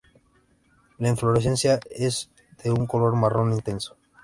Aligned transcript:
La 0.97 1.09
inflorescencia 1.09 1.79
es 1.91 2.31
de 2.63 2.71
un 2.71 2.87
color 2.87 3.13
marrón 3.15 3.53
intenso. 3.53 3.97